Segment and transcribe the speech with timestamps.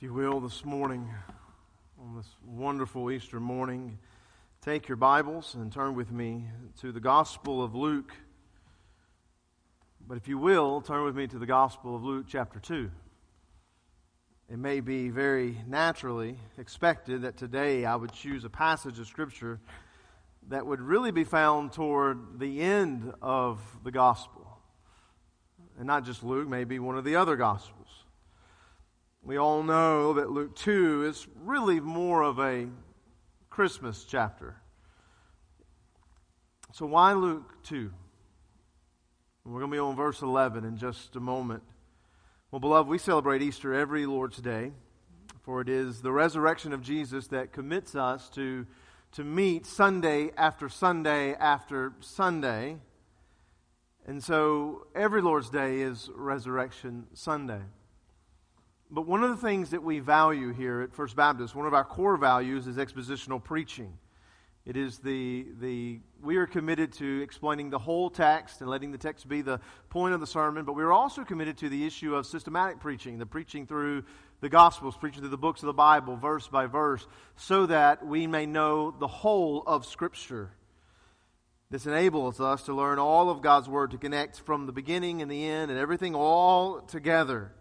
[0.00, 1.10] If you will, this morning,
[2.00, 3.98] on this wonderful Easter morning,
[4.62, 6.46] take your Bibles and turn with me
[6.80, 8.10] to the Gospel of Luke.
[10.08, 12.90] But if you will, turn with me to the Gospel of Luke, chapter 2.
[14.48, 19.60] It may be very naturally expected that today I would choose a passage of Scripture
[20.48, 24.48] that would really be found toward the end of the Gospel.
[25.76, 27.99] And not just Luke, maybe one of the other Gospels.
[29.22, 32.68] We all know that Luke 2 is really more of a
[33.50, 34.56] Christmas chapter.
[36.72, 37.90] So, why Luke 2?
[39.44, 41.62] We're going to be on verse 11 in just a moment.
[42.50, 44.72] Well, beloved, we celebrate Easter every Lord's Day,
[45.42, 48.66] for it is the resurrection of Jesus that commits us to,
[49.12, 52.78] to meet Sunday after Sunday after Sunday.
[54.06, 57.60] And so, every Lord's Day is Resurrection Sunday.
[58.92, 61.84] But one of the things that we value here at First Baptist, one of our
[61.84, 63.96] core values is expositional preaching.
[64.66, 68.98] It is the, the, we are committed to explaining the whole text and letting the
[68.98, 72.26] text be the point of the sermon, but we're also committed to the issue of
[72.26, 74.04] systematic preaching, the preaching through
[74.40, 77.06] the Gospels, preaching through the books of the Bible, verse by verse,
[77.36, 80.50] so that we may know the whole of Scripture.
[81.70, 85.30] This enables us to learn all of God's Word, to connect from the beginning and
[85.30, 87.52] the end and everything all together.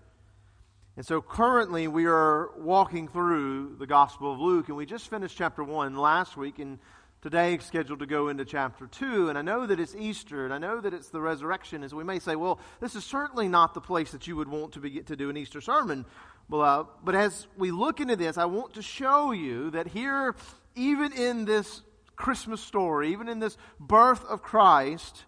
[0.97, 5.37] And so currently we are walking through the Gospel of Luke, and we just finished
[5.37, 6.77] chapter 1 last week, and
[7.21, 9.29] today is scheduled to go into chapter 2.
[9.29, 12.03] And I know that it's Easter, and I know that it's the resurrection, as we
[12.03, 15.01] may say, well, this is certainly not the place that you would want to, be,
[15.01, 16.05] to do an Easter sermon.
[16.49, 20.35] But, uh, but as we look into this, I want to show you that here,
[20.75, 21.81] even in this
[22.15, 25.25] Christmas story, even in this birth of Christ,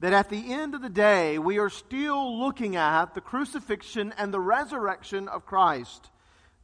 [0.00, 4.32] that at the end of the day, we are still looking at the crucifixion and
[4.32, 6.10] the resurrection of Christ,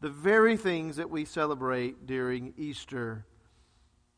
[0.00, 3.24] the very things that we celebrate during Easter.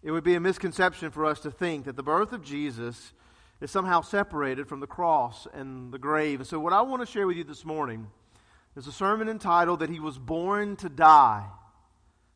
[0.03, 3.13] It would be a misconception for us to think that the birth of Jesus
[3.61, 6.41] is somehow separated from the cross and the grave.
[6.41, 8.09] And so, what I want to share with you this morning
[8.77, 11.47] is a sermon entitled That He Was Born to Die.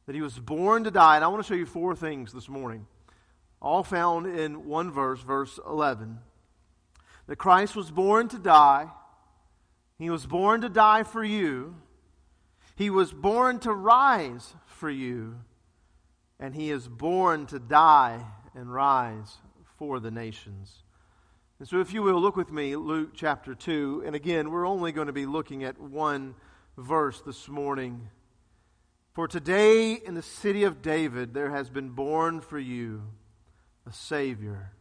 [0.06, 1.16] That He was born to die.
[1.16, 2.86] And I want to show you four things this morning,
[3.60, 6.20] all found in one verse, verse 11
[7.26, 8.88] that Christ was born to die.
[9.98, 11.76] He was born to die for you.
[12.76, 15.36] He was born to rise for you.
[16.38, 18.20] And he is born to die
[18.54, 19.36] and rise
[19.78, 20.82] for the nations.
[21.58, 24.02] And so, if you will, look with me, Luke chapter 2.
[24.04, 26.34] And again, we're only going to be looking at one
[26.76, 28.10] verse this morning.
[29.14, 33.02] For today in the city of David there has been born for you
[33.86, 34.72] a Savior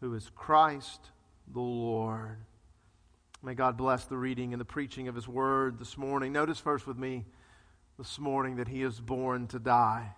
[0.00, 1.10] who is Christ
[1.52, 2.38] the Lord.
[3.42, 6.32] May God bless the reading and the preaching of His Word this morning.
[6.32, 7.24] Notice first with me
[7.98, 10.14] this morning that He is born to die.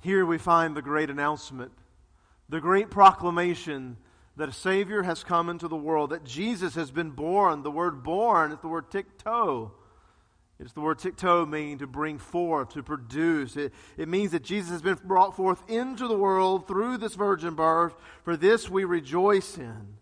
[0.00, 1.72] Here we find the great announcement,
[2.48, 3.96] the great proclamation
[4.36, 7.62] that a Savior has come into the world, that Jesus has been born.
[7.62, 9.72] The word born is the word tikto.
[10.60, 13.56] It's the word tikto meaning to bring forth, to produce.
[13.56, 17.54] It, it means that Jesus has been brought forth into the world through this virgin
[17.54, 17.94] birth.
[18.22, 19.97] For this we rejoice in.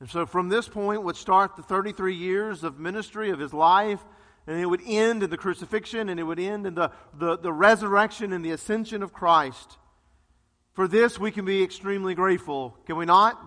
[0.00, 4.00] And so from this point would start the 33 years of ministry of his life,
[4.46, 7.52] and it would end in the crucifixion, and it would end in the, the, the
[7.52, 9.76] resurrection and the ascension of Christ.
[10.72, 13.38] For this, we can be extremely grateful, can we not?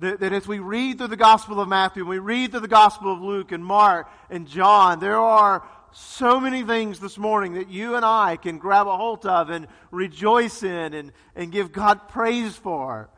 [0.00, 3.12] That, that, as we read through the Gospel of Matthew, we read through the Gospel
[3.12, 7.94] of Luke and Mark and John, there are so many things this morning that you
[7.94, 12.56] and I can grab a hold of and rejoice in and, and give God praise
[12.56, 13.08] for.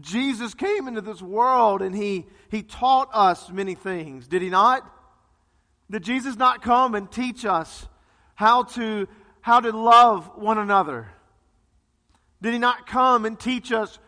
[0.00, 4.88] Jesus came into this world and he, he taught us many things, did he not?
[5.90, 7.86] Did Jesus not come and teach us
[8.34, 9.08] how to,
[9.40, 11.08] how to love one another?
[12.42, 13.98] Did he not come and teach us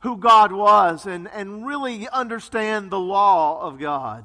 [0.00, 4.24] who God was and, and really understand the law of God?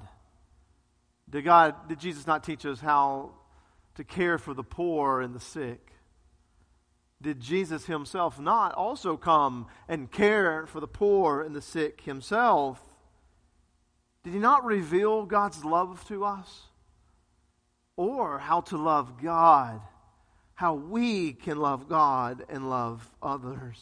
[1.29, 3.31] Did God, did Jesus not teach us how
[3.95, 5.92] to care for the poor and the sick?
[7.23, 12.83] Did Jesus himself not also come and care for the poor and the sick himself?
[14.23, 16.63] Did he not reveal God's love to us?
[17.95, 19.79] Or how to love God?
[20.53, 23.81] How we can love God and love others?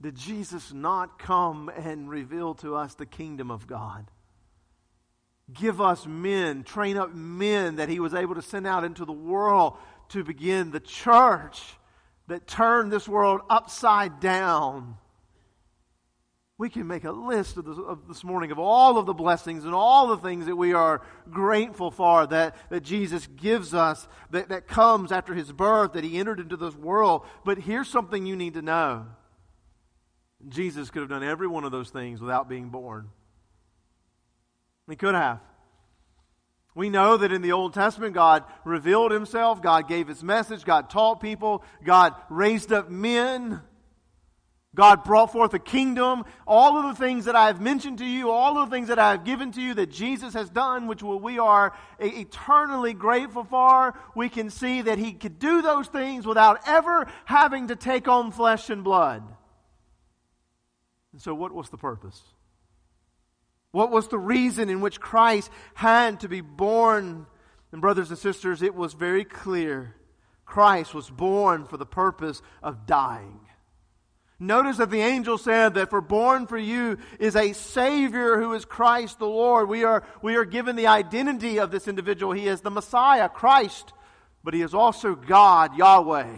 [0.00, 4.10] Did Jesus not come and reveal to us the kingdom of God?
[5.52, 9.12] Give us men, train up men that he was able to send out into the
[9.12, 9.76] world
[10.08, 11.74] to begin the church
[12.30, 14.96] that turned this world upside down.
[16.58, 19.64] we can make a list of this, of this, morning of all of the blessings
[19.64, 24.50] and all the things that we are grateful for that, that Jesus gives us, that,
[24.50, 27.26] that comes after his birth, that he entered into this world.
[27.44, 29.06] But here's something you need to know
[30.48, 33.08] Jesus could have done every one of those things without being born.
[34.88, 35.40] He could have.
[36.80, 40.88] We know that in the Old Testament, God revealed himself, God gave his message, God
[40.88, 43.60] taught people, God raised up men
[44.74, 46.24] God brought forth a kingdom.
[46.46, 49.00] All of the things that I have mentioned to you, all of the things that
[49.00, 53.94] I have given to you that Jesus has done, which we are eternally grateful for,
[54.14, 58.30] we can see that He could do those things without ever having to take on
[58.30, 59.24] flesh and blood.
[61.12, 62.22] And so, what was the purpose?
[63.72, 67.26] What was the reason in which Christ had to be born?
[67.72, 69.94] And, brothers and sisters, it was very clear.
[70.44, 73.40] Christ was born for the purpose of dying.
[74.40, 78.64] Notice that the angel said that for born for you is a Savior who is
[78.64, 79.68] Christ the Lord.
[79.68, 82.32] We are, we are given the identity of this individual.
[82.32, 83.92] He is the Messiah, Christ,
[84.42, 86.32] but He is also God, Yahweh.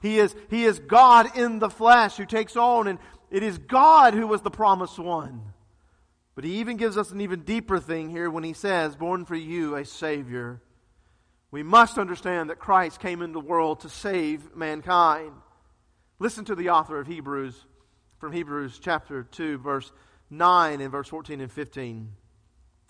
[0.00, 2.98] He is, he is God in the flesh who takes on, and
[3.30, 5.51] it is God who was the promised one.
[6.34, 9.36] But He even gives us an even deeper thing here when He says, Born for
[9.36, 10.60] you a Savior.
[11.50, 15.32] We must understand that Christ came into the world to save mankind.
[16.18, 17.66] Listen to the author of Hebrews
[18.18, 19.92] from Hebrews chapter 2, verse
[20.30, 22.12] 9 and verse 14 and 15.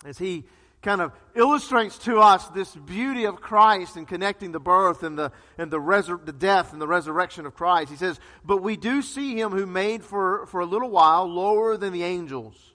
[0.05, 0.45] As he
[0.83, 5.31] kind of illustrates to us this beauty of Christ in connecting the birth and the,
[5.57, 7.89] and the, resur- the death and the resurrection of Christ.
[7.89, 11.77] He says, But we do see him who made for, for a little while lower
[11.77, 12.72] than the angels, and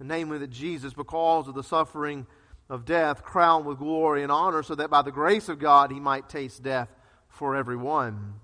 [0.00, 2.26] namely that Jesus, because of the suffering
[2.68, 6.00] of death, crowned with glory and honor, so that by the grace of God he
[6.00, 6.88] might taste death
[7.28, 8.34] for everyone.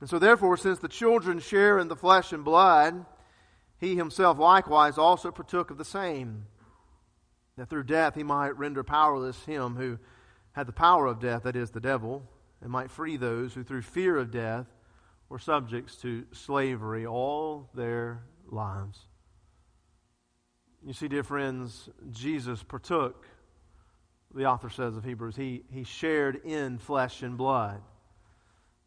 [0.00, 3.06] And so, therefore, since the children share in the flesh and blood,
[3.78, 6.46] he himself likewise also partook of the same,
[7.56, 9.98] that through death he might render powerless him who
[10.52, 12.22] had the power of death, that is, the devil,
[12.60, 14.66] and might free those who through fear of death
[15.28, 19.05] were subjects to slavery all their lives.
[20.86, 23.26] You see, dear friends, Jesus partook,
[24.32, 27.82] the author says of Hebrews, he, he shared in flesh and blood.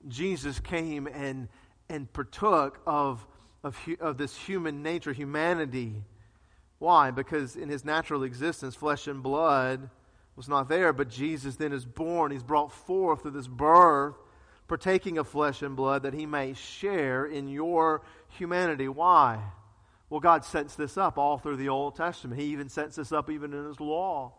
[0.07, 1.49] Jesus came and,
[1.89, 3.27] and partook of,
[3.65, 6.05] of, of this human nature, humanity.
[6.77, 7.11] Why?
[7.11, 9.89] Because in his natural existence, flesh and blood
[10.37, 12.31] was not there, but Jesus then is born.
[12.31, 14.15] He's brought forth through this birth,
[14.69, 18.87] partaking of flesh and blood, that he may share in your humanity.
[18.87, 19.41] Why?
[20.09, 22.41] Well, God sets this up all through the Old Testament.
[22.41, 24.33] He even sets this up even in his law,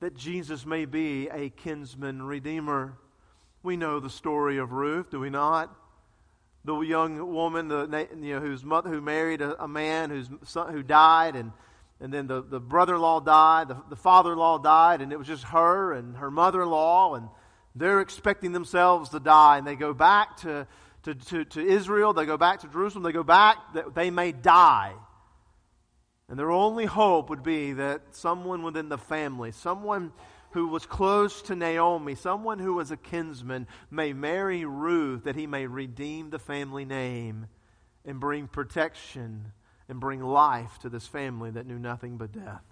[0.00, 2.96] that Jesus may be a kinsman redeemer.
[3.64, 5.74] We know the story of Ruth, do we not?
[6.64, 10.72] The young woman, the, you know, whose mother, who married a, a man whose son,
[10.72, 11.50] who died, and,
[12.00, 15.12] and then the, the brother in law died, the, the father in law died, and
[15.12, 17.28] it was just her and her mother in law, and
[17.74, 20.66] they're expecting themselves to die, and they go back to,
[21.04, 24.32] to, to, to Israel, they go back to Jerusalem, they go back that they may
[24.32, 24.94] die.
[26.28, 30.12] And their only hope would be that someone within the family, someone
[30.52, 35.46] who was close to Naomi, someone who was a kinsman, may marry Ruth that he
[35.46, 37.46] may redeem the family name
[38.04, 39.52] and bring protection
[39.88, 42.62] and bring life to this family that knew nothing but death.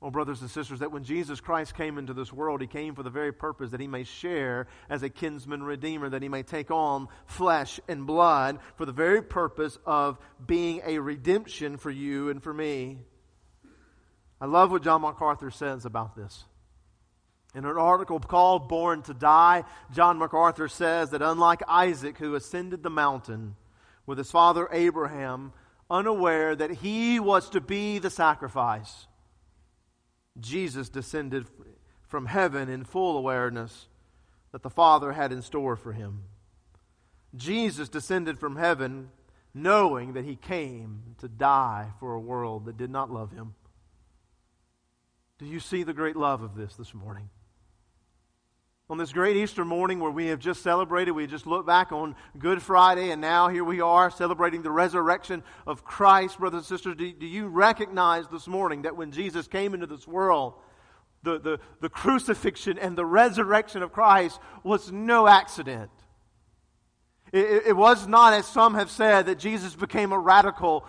[0.00, 3.02] Well, brothers and sisters, that when Jesus Christ came into this world, he came for
[3.02, 6.70] the very purpose that he may share as a kinsman redeemer, that he may take
[6.70, 12.40] on flesh and blood for the very purpose of being a redemption for you and
[12.40, 12.98] for me.
[14.40, 16.44] I love what John MacArthur says about this.
[17.56, 22.84] In an article called Born to Die, John MacArthur says that unlike Isaac, who ascended
[22.84, 23.56] the mountain
[24.06, 25.52] with his father Abraham,
[25.90, 29.07] unaware that he was to be the sacrifice,
[30.40, 31.46] Jesus descended
[32.06, 33.88] from heaven in full awareness
[34.52, 36.24] that the Father had in store for him.
[37.36, 39.10] Jesus descended from heaven
[39.54, 43.54] knowing that he came to die for a world that did not love him.
[45.38, 47.30] Do you see the great love of this this morning?
[48.90, 52.16] On this great Easter morning where we have just celebrated, we just looked back on
[52.38, 56.38] Good Friday, and now here we are celebrating the resurrection of Christ.
[56.38, 60.08] Brothers and sisters, do, do you recognize this morning that when Jesus came into this
[60.08, 60.54] world,
[61.22, 65.90] the, the, the crucifixion and the resurrection of Christ was no accident?
[67.30, 70.86] It, it was not, as some have said, that Jesus became a radical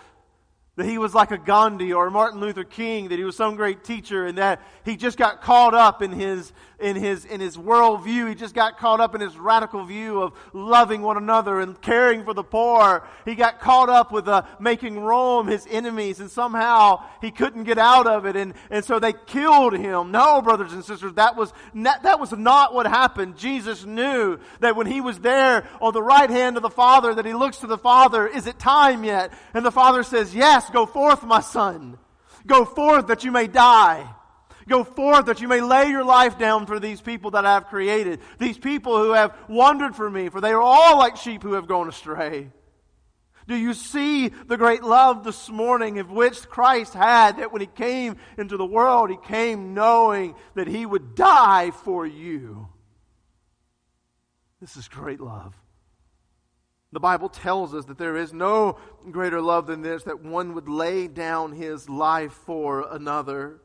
[0.79, 3.83] that he was like a Gandhi or Martin Luther King, that he was some great
[3.83, 8.29] teacher, and that he just got caught up in his, in his, in his worldview.
[8.29, 12.23] He just got caught up in his radical view of loving one another and caring
[12.23, 13.05] for the poor.
[13.25, 17.77] He got caught up with uh, making Rome his enemies, and somehow he couldn't get
[17.77, 20.11] out of it, and, and so they killed him.
[20.11, 23.37] No, brothers and sisters, that was, not, that was not what happened.
[23.37, 27.25] Jesus knew that when he was there on the right hand of the Father, that
[27.25, 29.31] he looks to the Father, is it time yet?
[29.53, 31.97] And the Father says, yes, Go forth, my son.
[32.45, 34.07] Go forth that you may die.
[34.69, 37.65] Go forth that you may lay your life down for these people that I have
[37.65, 38.21] created.
[38.37, 41.67] These people who have wandered from me, for they are all like sheep who have
[41.67, 42.51] gone astray.
[43.47, 47.67] Do you see the great love this morning of which Christ had that when he
[47.67, 52.69] came into the world, he came knowing that he would die for you?
[54.61, 55.55] This is great love.
[56.91, 58.77] The Bible tells us that there is no
[59.09, 63.61] greater love than this, that one would lay down his life for another.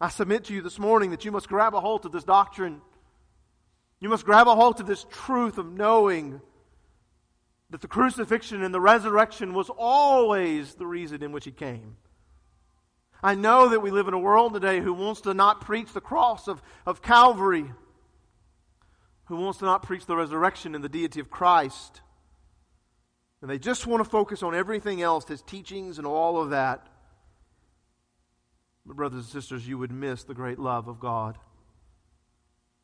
[0.00, 2.80] I submit to you this morning that you must grab a hold of this doctrine.
[4.00, 6.40] You must grab a hold of this truth of knowing
[7.70, 11.96] that the crucifixion and the resurrection was always the reason in which he came.
[13.22, 16.00] I know that we live in a world today who wants to not preach the
[16.00, 17.72] cross of, of Calvary,
[19.26, 22.02] who wants to not preach the resurrection and the deity of Christ.
[23.40, 26.86] And they just want to focus on everything else, his teachings and all of that.
[28.86, 31.38] But, brothers and sisters, you would miss the great love of God.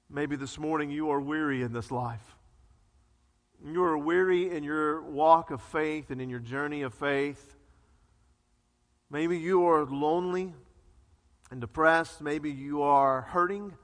[0.08, 2.36] Maybe this morning you are weary in this life.
[3.64, 7.54] You are weary in your walk of faith and in your journey of faith.
[9.10, 10.54] Maybe you are lonely
[11.50, 12.20] and depressed.
[12.20, 13.74] Maybe you are hurting.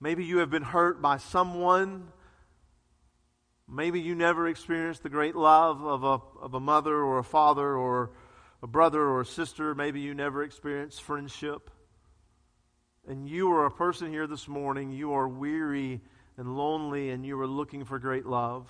[0.00, 2.12] Maybe you have been hurt by someone
[3.68, 7.76] Maybe you never experienced the great love of a, of a mother or a father
[7.76, 8.12] or
[8.62, 9.74] a brother or a sister.
[9.74, 11.70] Maybe you never experienced friendship.
[13.08, 16.00] And you are a person here this morning, you are weary
[16.36, 18.68] and lonely, and you are looking for great love.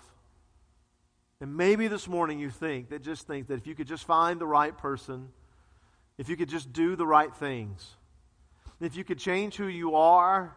[1.40, 4.40] And maybe this morning you think that just think that if you could just find
[4.40, 5.28] the right person,
[6.18, 7.96] if you could just do the right things,
[8.80, 10.54] if you could change who you are,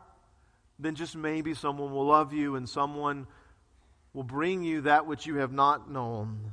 [0.77, 3.27] then just maybe someone will love you and someone
[4.13, 6.51] will bring you that which you have not known.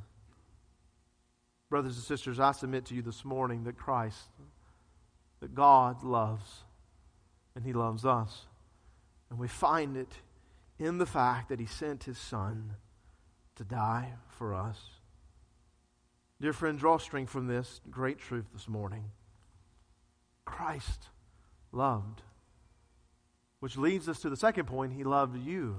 [1.68, 4.28] Brothers and sisters, I submit to you this morning that Christ,
[5.40, 6.64] that God loves,
[7.54, 8.46] and He loves us.
[9.30, 10.12] And we find it
[10.78, 12.74] in the fact that He sent His Son
[13.56, 14.78] to die for us.
[16.40, 19.04] Dear friend, draw strength from this great truth this morning.
[20.44, 21.08] Christ
[21.72, 22.22] loved.
[23.58, 25.76] Which leads us to the second point He loved you.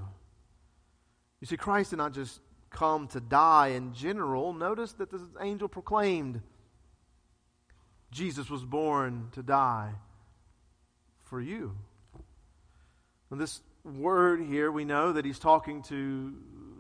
[1.40, 4.54] You see, Christ did not just come to die in general.
[4.54, 6.42] Notice that the angel proclaimed
[8.12, 9.94] Jesus was born to die
[11.26, 11.76] for you.
[13.30, 16.34] And this word here, we know that he's talking to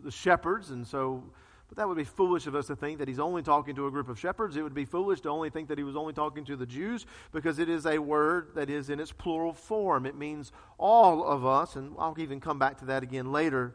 [0.03, 1.24] the shepherds, and so,
[1.67, 3.91] but that would be foolish of us to think that he's only talking to a
[3.91, 4.56] group of shepherds.
[4.56, 7.06] It would be foolish to only think that he was only talking to the Jews
[7.34, 10.06] because it is a word that is in its plural form.
[10.06, 13.74] It means all of us, and I'll even come back to that again later.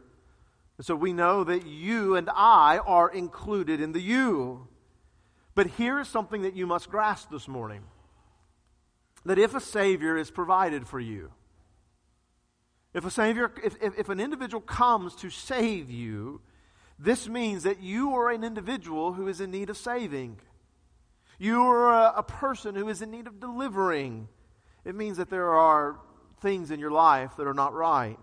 [0.81, 4.67] So we know that you and I are included in the you.
[5.55, 7.83] But here is something that you must grasp this morning
[9.25, 11.31] that if a Savior is provided for you,
[12.93, 16.41] if a Savior, if, if, if, an individual comes to save you,
[16.99, 20.39] this means that you are an individual who is in need of saving.
[21.39, 24.27] You are a, a person who is in need of delivering.
[24.85, 25.99] It means that there are
[26.41, 28.19] things in your life that are not right.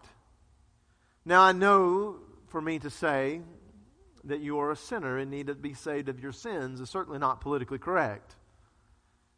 [1.24, 2.16] Now, I know
[2.50, 3.40] for me to say
[4.24, 7.18] that you are a sinner and need to be saved of your sins is certainly
[7.18, 8.36] not politically correct.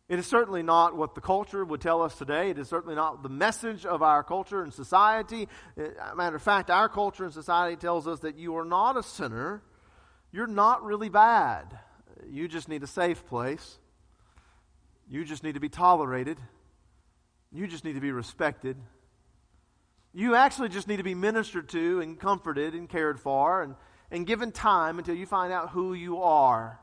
[0.09, 2.51] It is certainly not what the culture would tell us today.
[2.51, 5.49] It is certainly not the message of our culture and society.
[5.77, 9.03] A matter of fact, our culture and society tells us that you are not a
[9.03, 9.63] sinner.
[10.33, 11.79] You're not really bad.
[12.29, 13.79] You just need a safe place.
[15.09, 16.39] You just need to be tolerated.
[17.53, 18.77] You just need to be respected.
[20.15, 23.75] You actually just need to be ministered to and comforted and cared for and,
[24.11, 26.79] and given time until you find out who you are.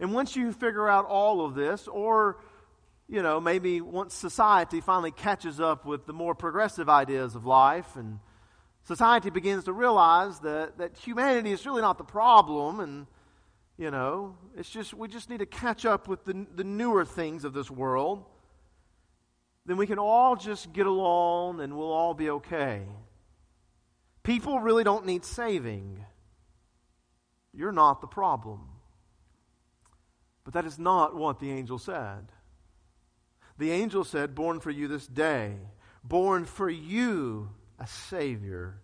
[0.00, 2.38] And once you figure out all of this, or,
[3.08, 7.96] you know, maybe once society finally catches up with the more progressive ideas of life
[7.96, 8.18] and
[8.84, 13.06] society begins to realize that, that humanity is really not the problem and,
[13.76, 17.44] you know, it's just, we just need to catch up with the, the newer things
[17.44, 18.24] of this world
[19.66, 22.82] then we can all just get along and we'll all be okay.
[24.22, 26.04] People really don't need saving.
[27.52, 28.68] You're not the problem.
[30.44, 32.30] But that is not what the angel said.
[33.58, 35.56] The angel said, Born for you this day,
[36.04, 38.80] born for you a Savior.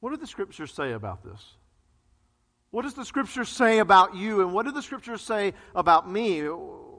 [0.00, 1.40] What do the scriptures say about this?
[2.70, 6.48] What does the scripture say about you, and what do the scriptures say about me?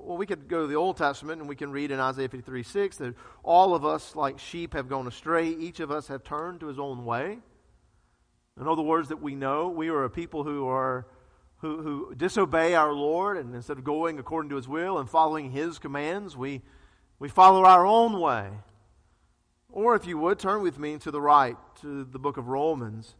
[0.05, 2.63] Well, we could go to the Old Testament and we can read in Isaiah 53
[2.63, 5.47] 6 that all of us, like sheep, have gone astray.
[5.47, 7.39] Each of us have turned to his own way.
[8.59, 11.07] In other words, that we know we are a people who are
[11.59, 15.49] who, who disobey our Lord, and instead of going according to his will and following
[15.49, 16.61] his commands, we,
[17.19, 18.49] we follow our own way.
[19.69, 23.15] Or if you would, turn with me to the right to the book of Romans.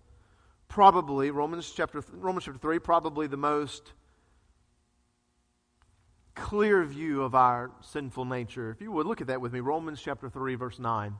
[0.68, 3.94] Probably, Romans chapter, Romans chapter 3, probably the most
[6.36, 8.72] clear view of our sinful nature.
[8.72, 9.60] If you would, look at that with me.
[9.60, 11.16] Romans chapter 3, verse 9.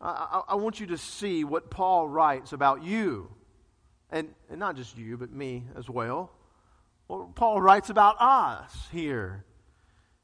[0.00, 3.30] I, I, I want you to see what Paul writes about you
[4.10, 6.30] and, and not just you, but me as well.
[7.08, 7.32] well.
[7.34, 9.44] Paul writes about us here.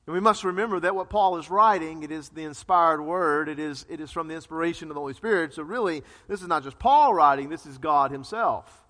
[0.06, 3.58] And we must remember that what Paul is writing, it is the inspired word, it
[3.58, 5.54] is, it is from the inspiration of the Holy Spirit.
[5.54, 8.83] So, really, this is not just Paul writing, this is God Himself.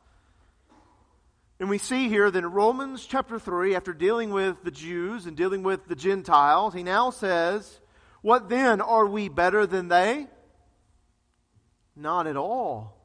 [1.60, 5.36] And we see here that in Romans chapter 3, after dealing with the Jews and
[5.36, 7.80] dealing with the Gentiles, he now says,
[8.22, 8.80] What then?
[8.80, 10.26] Are we better than they?
[11.96, 12.96] Not at all.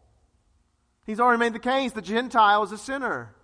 [1.06, 3.36] He's already made the case the Gentile is a sinner.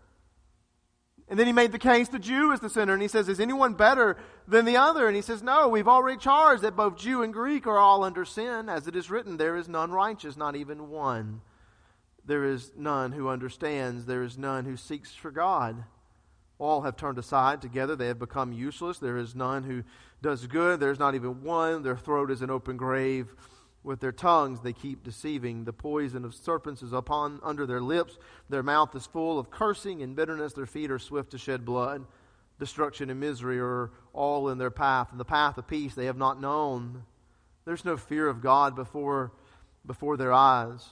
[1.27, 2.93] And then he made the case the Jew is the sinner.
[2.93, 5.07] And he says, Is anyone better than the other?
[5.07, 8.25] And he says, No, we've already charged that both Jew and Greek are all under
[8.25, 8.69] sin.
[8.69, 11.41] As it is written, there is none righteous, not even one.
[12.25, 14.05] There is none who understands.
[14.05, 15.84] There is none who seeks for God.
[16.58, 17.96] All have turned aside together.
[17.96, 18.98] They have become useless.
[18.98, 19.84] There is none who
[20.22, 20.79] does good.
[20.79, 21.84] There is not even one.
[21.84, 23.36] Their throat is an open grave.
[23.84, 25.65] With their tongues they keep deceiving.
[25.65, 28.17] The poison of serpents is upon under their lips.
[28.50, 30.53] Their mouth is full of cursing and bitterness.
[30.53, 32.05] Their feet are swift to shed blood.
[32.58, 36.17] Destruction and misery are all in their path, and the path of peace they have
[36.17, 37.03] not known.
[37.65, 39.34] There's no fear of God before,
[39.86, 40.88] before their eyes.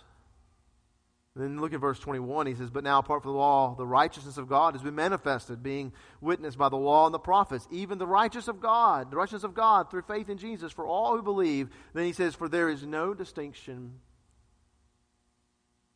[1.36, 2.46] Then look at verse 21.
[2.46, 5.64] He says, But now, apart from the law, the righteousness of God has been manifested,
[5.64, 9.44] being witnessed by the law and the prophets, even the righteousness of God, the righteousness
[9.44, 11.70] of God through faith in Jesus for all who believe.
[11.94, 13.94] Then he says, For there is no distinction.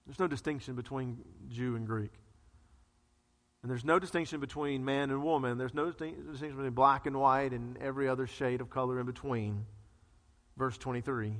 [0.08, 1.20] There's no distinction between
[1.50, 2.14] Jew and Greek.
[3.62, 5.60] And there's no distinction between man and woman.
[5.60, 9.66] There's no distinction between black and white and every other shade of color in between.
[10.58, 11.34] Verse 23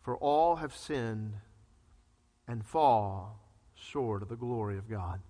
[0.00, 1.34] For all have sinned
[2.52, 3.40] and fall
[3.74, 5.20] short of the glory of God.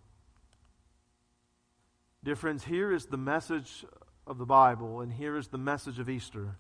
[2.25, 3.85] Dear friends, here is the message
[4.27, 6.57] of the Bible, and here is the message of Easter.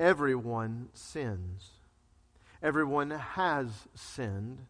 [0.00, 1.72] Everyone sins.
[2.62, 4.60] Everyone has sinned.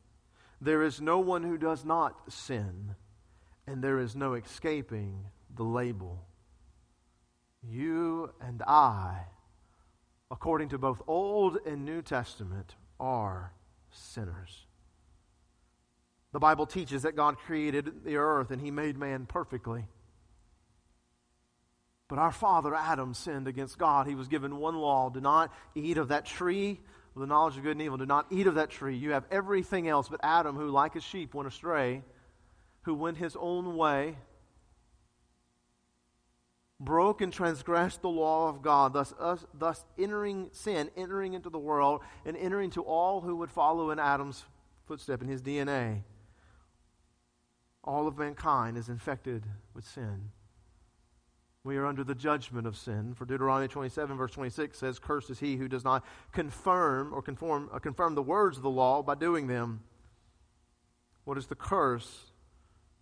[0.60, 2.96] There is no one who does not sin,
[3.68, 6.26] and there is no escaping the label.
[7.62, 9.26] You and I,
[10.32, 13.52] according to both Old and New Testament, are
[13.94, 14.66] sinners.
[16.32, 19.86] The Bible teaches that God created the earth and he made man perfectly.
[22.08, 24.06] But our father Adam sinned against God.
[24.06, 26.80] He was given one law do not eat of that tree
[27.14, 27.96] of the knowledge of good and evil.
[27.96, 28.96] Do not eat of that tree.
[28.96, 30.08] You have everything else.
[30.08, 32.02] But Adam, who like a sheep went astray,
[32.82, 34.16] who went his own way,
[36.80, 41.58] broke and transgressed the law of God, thus, us, thus entering sin, entering into the
[41.58, 44.44] world, and entering to all who would follow in Adam's
[44.86, 46.02] footstep, in his DNA.
[47.82, 50.30] All of mankind is infected with sin.
[51.64, 53.14] We are under the judgment of sin.
[53.14, 57.70] For Deuteronomy 27, verse 26 says, Cursed is he who does not confirm or conform,
[57.72, 59.82] uh, confirm the words of the law by doing them.
[61.24, 62.32] What is the curse?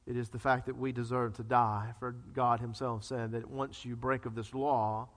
[0.06, 1.94] It is the fact that we deserve to die.
[1.98, 5.08] For God Himself said that once you break of this law,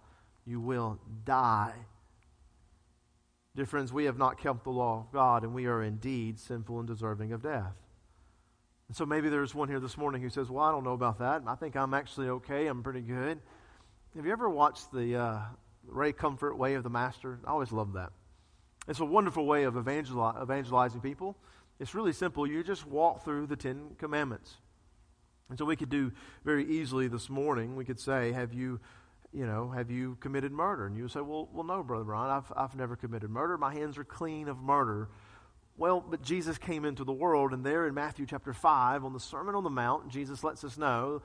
[0.45, 1.73] you will die.
[3.55, 6.79] Dear friends, we have not kept the law of God, and we are indeed sinful
[6.79, 7.73] and deserving of death.
[8.87, 11.19] And so maybe there's one here this morning who says, Well, I don't know about
[11.19, 11.41] that.
[11.47, 12.67] I think I'm actually okay.
[12.67, 13.39] I'm pretty good.
[14.15, 15.39] Have you ever watched the uh,
[15.87, 17.39] Ray Comfort Way of the Master?
[17.45, 18.11] I always love that.
[18.87, 21.35] It's a wonderful way of evangeli- evangelizing people.
[21.79, 22.45] It's really simple.
[22.45, 24.57] You just walk through the Ten Commandments.
[25.49, 26.11] And so we could do
[26.43, 28.79] very easily this morning, we could say, Have you,
[29.31, 30.87] you know, have you committed murder?
[30.87, 33.57] And you would say, Well, well no, Brother Ron, I've, I've never committed murder.
[33.57, 35.09] My hands are clean of murder.
[35.77, 39.19] Well, but Jesus came into the world, and there in Matthew chapter 5, on the
[39.19, 41.21] Sermon on the Mount, Jesus lets us know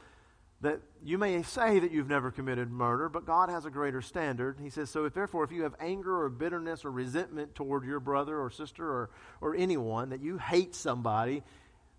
[0.60, 4.58] that you may say that you've never committed murder, but God has a greater standard.
[4.60, 8.00] He says, So if therefore, if you have anger or bitterness or resentment toward your
[8.00, 11.42] brother or sister or, or anyone, that you hate somebody,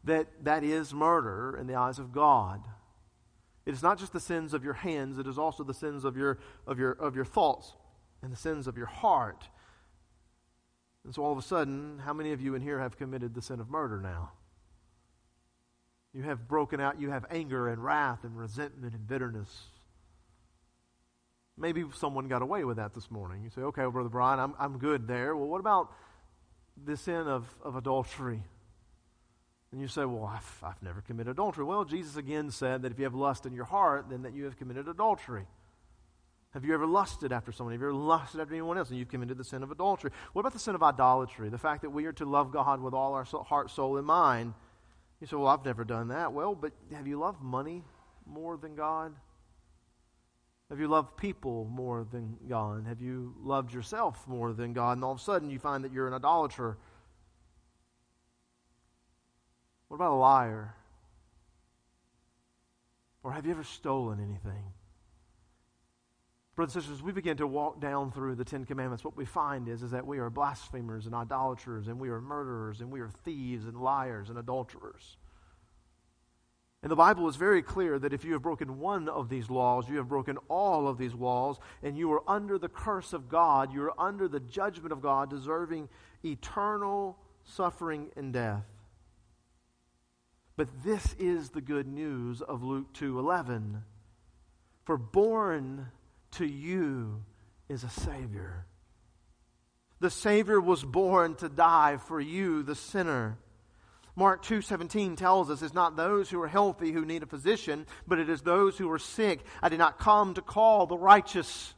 [0.04, 2.64] that that is murder in the eyes of God.
[3.66, 6.18] It is not just the sins of your hands, it is also the sins of
[6.18, 7.74] your, of your, of your thoughts
[8.22, 9.48] and the sins of your heart.
[11.04, 13.42] And so all of a sudden, how many of you in here have committed the
[13.42, 14.32] sin of murder now?
[16.14, 19.68] You have broken out, you have anger and wrath and resentment and bitterness.
[21.58, 23.44] Maybe someone got away with that this morning.
[23.44, 25.36] You say, okay, Brother Brian, I'm, I'm good there.
[25.36, 25.92] Well, what about
[26.84, 28.44] the sin of, of adultery?
[29.72, 31.64] And you say, well, I've, I've never committed adultery.
[31.64, 34.46] Well, Jesus again said that if you have lust in your heart, then that you
[34.46, 35.46] have committed adultery.
[36.54, 37.74] Have you ever lusted after someone?
[37.74, 40.12] Have you ever lusted after anyone else and you've committed the sin of adultery?
[40.34, 41.48] What about the sin of idolatry?
[41.48, 44.54] The fact that we are to love God with all our heart, soul, and mind.
[45.22, 46.34] You say, well, I've never done that.
[46.34, 47.84] Well, but have you loved money
[48.26, 49.14] more than God?
[50.70, 52.86] Have you loved people more than God?
[52.88, 54.98] Have you loved yourself more than God?
[54.98, 56.78] And all of a sudden you find that you're an idolater.
[59.92, 60.74] What about a liar?
[63.24, 64.64] Or have you ever stolen anything?
[66.56, 69.04] Brothers and sisters, we begin to walk down through the Ten Commandments.
[69.04, 72.80] What we find is, is that we are blasphemers and idolaters, and we are murderers,
[72.80, 75.18] and we are thieves and liars and adulterers.
[76.82, 79.90] And the Bible is very clear that if you have broken one of these laws,
[79.90, 83.74] you have broken all of these laws, and you are under the curse of God.
[83.74, 85.90] You are under the judgment of God, deserving
[86.24, 88.64] eternal suffering and death.
[90.62, 93.82] But this is the good news of Luke 2:11.
[94.84, 95.92] For born
[96.34, 97.24] to you
[97.68, 98.68] is a Savior.
[100.02, 103.40] The Savior was born to die for you, the sinner.
[104.16, 108.20] Mark 2:17 tells us it's not those who are healthy who need a physician, but
[108.20, 109.44] it is those who are sick.
[109.64, 111.74] I did not come to call the righteous,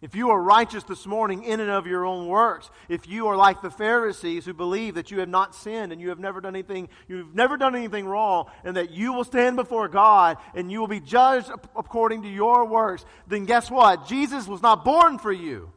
[0.00, 3.36] if you are righteous this morning in and of your own works, if you are
[3.36, 6.54] like the Pharisees who believe that you have not sinned and you have never done
[6.54, 10.78] anything, you've never done anything wrong, and that you will stand before God and you
[10.78, 14.06] will be judged according to your works, then guess what?
[14.06, 15.72] Jesus was not born for you.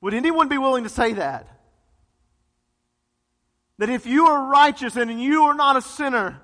[0.00, 1.48] Would anyone be willing to say that?
[3.78, 6.40] That if you are righteous and you are not a sinner,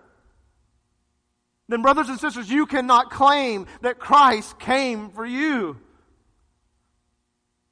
[1.69, 5.79] then, brothers and sisters, you cannot claim that Christ came for you.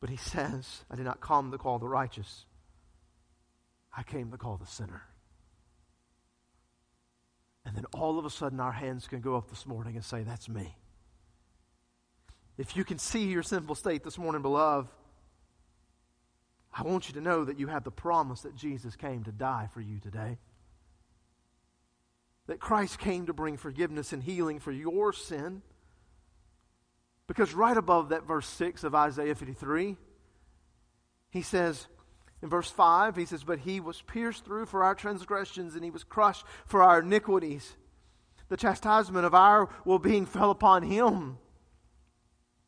[0.01, 2.45] But he says, I did not come to call the righteous,
[3.97, 5.03] I came to call the sinner.
[7.65, 10.23] And then all of a sudden, our hands can go up this morning and say,
[10.23, 10.77] That's me.
[12.59, 14.89] If you can see your sinful state this morning, beloved,
[16.73, 19.69] I want you to know that you have the promise that Jesus came to die
[19.73, 20.39] for you today
[22.47, 25.63] that Christ came to bring forgiveness and healing for your sin.
[27.27, 29.97] Because right above that verse 6 of Isaiah 53,
[31.31, 31.89] he says,
[32.43, 35.91] in verse 5, he says, But he was pierced through for our transgressions, and he
[35.91, 37.77] was crushed for our iniquities.
[38.49, 41.39] The chastisement of our well being fell upon him.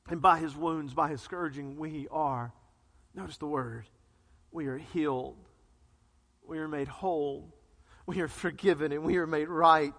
[0.09, 2.53] And by his wounds, by his scourging, we are,
[3.15, 3.85] notice the word,
[4.51, 5.37] we are healed.
[6.47, 7.55] We are made whole
[8.09, 9.93] we are forgiven and we are made right.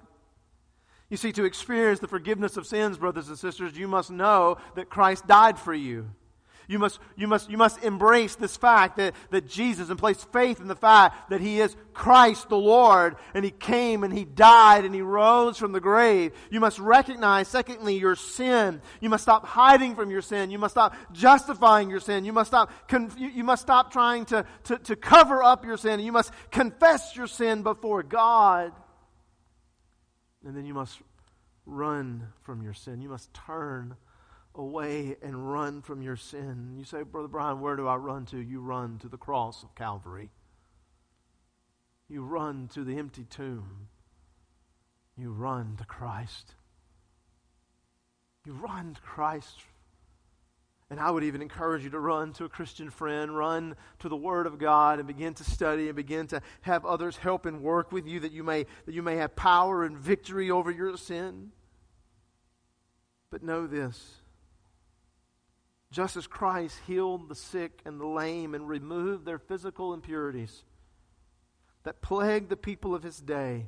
[1.12, 4.90] You see, to experience the forgiveness of sins, brothers and sisters, you must know that
[4.90, 6.10] Christ died for you.
[6.70, 10.62] You must, you must, you must embrace this fact that, that Jesus and place faith
[10.62, 14.86] in the fact that He is Christ the Lord and He came and He died
[14.86, 16.32] and He rose from the grave.
[16.52, 18.84] You must recognize, secondly, your sin.
[19.02, 20.52] You must stop hiding from your sin.
[20.52, 22.24] You must stop justifying your sin.
[22.24, 22.72] You must stop,
[23.18, 26.00] you must stop trying to, to, to cover up your sin.
[26.02, 28.74] You must confess your sin before God.
[30.46, 31.00] And then you must
[31.66, 33.02] run from your sin.
[33.02, 33.96] You must turn
[34.56, 36.76] away and run from your sin.
[36.78, 38.38] You say, Brother Brian, where do I run to?
[38.38, 40.30] You run to the cross of Calvary.
[42.10, 43.88] You run to the empty tomb.
[45.18, 46.56] You run to Christ.
[48.46, 49.60] You run to Christ.
[50.90, 54.16] And I would even encourage you to run to a Christian friend, run to the
[54.16, 57.92] Word of God, and begin to study and begin to have others help and work
[57.92, 61.52] with you that you may, that you may have power and victory over your sin.
[63.30, 64.19] But know this
[65.92, 70.64] just as Christ healed the sick and the lame and removed their physical impurities
[71.84, 73.68] that plagued the people of his day,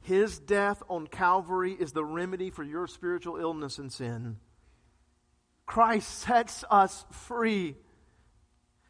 [0.00, 4.38] his death on Calvary is the remedy for your spiritual illness and sin.
[5.64, 7.76] Christ sets us free.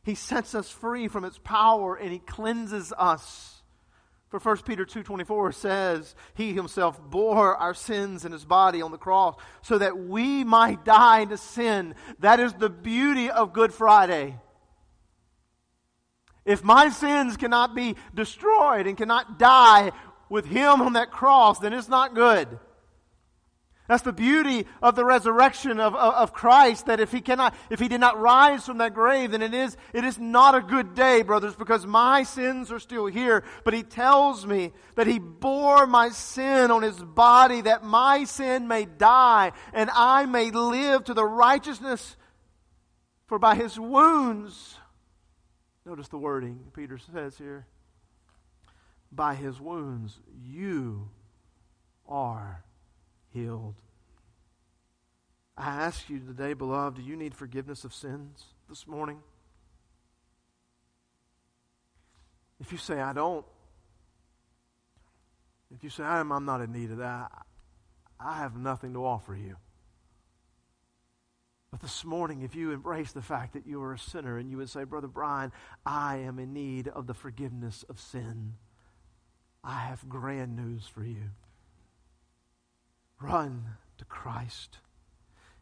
[0.02, 3.61] He sets us free from its power and he cleanses us.
[4.32, 8.96] For 1 Peter 2:24 says, he himself bore our sins in his body on the
[8.96, 11.94] cross so that we might die to sin.
[12.18, 14.38] That is the beauty of Good Friday.
[16.46, 19.92] If my sins cannot be destroyed and cannot die
[20.30, 22.58] with Him on that cross, then it's not good.
[23.92, 27.78] That's the beauty of the resurrection of, of, of, Christ, that if he cannot, if
[27.78, 30.94] he did not rise from that grave, then it is, it is not a good
[30.94, 33.44] day, brothers, because my sins are still here.
[33.64, 38.66] But he tells me that he bore my sin on his body, that my sin
[38.66, 42.16] may die, and I may live to the righteousness,
[43.26, 44.78] for by his wounds,
[45.84, 47.66] notice the wording Peter says here,
[49.12, 51.10] by his wounds you
[52.08, 52.64] are
[53.32, 53.74] healed.
[55.56, 59.20] I ask you today, beloved, do you need forgiveness of sins this morning?
[62.60, 63.44] If you say, I don't,
[65.74, 67.30] if you say, I'm, I'm not in need of that,
[68.20, 69.56] I have nothing to offer you.
[71.70, 74.58] But this morning, if you embrace the fact that you are a sinner and you
[74.58, 75.52] would say, Brother Brian,
[75.86, 78.54] I am in need of the forgiveness of sin,
[79.64, 81.30] I have grand news for you.
[83.22, 83.64] Run
[83.98, 84.78] to Christ.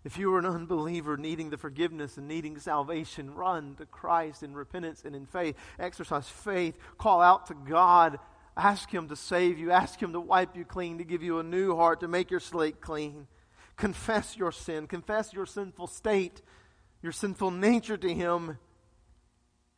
[0.03, 4.55] If you are an unbeliever needing the forgiveness and needing salvation, run to Christ in
[4.55, 5.57] repentance and in faith.
[5.79, 6.75] Exercise faith.
[6.97, 8.19] Call out to God.
[8.57, 9.71] Ask Him to save you.
[9.71, 12.41] Ask Him to wipe you clean, to give you a new heart, to make your
[12.41, 13.27] slate clean.
[13.77, 14.87] Confess your sin.
[14.87, 16.41] Confess your sinful state,
[17.03, 18.59] your sinful nature to Him.